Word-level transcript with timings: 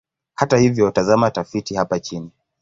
Hata 0.35 0.57
hivyo, 0.57 0.91
tazama 0.91 1.31
tafiti 1.31 1.75
hapa 1.75 1.99
chini. 1.99 2.31